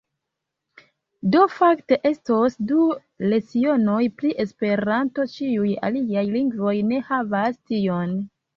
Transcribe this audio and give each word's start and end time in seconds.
Do 1.35 1.41
fakte 1.55 1.97
estos 2.11 2.57
du 2.71 2.87
lecionoj 3.33 3.99
pri 4.23 4.33
esperanto 4.47 5.29
ĉiuj 5.37 5.77
aliaj 5.91 6.27
lingvoj 6.41 6.75
ne 6.91 7.07
havas 7.15 7.65
tion. 7.71 8.21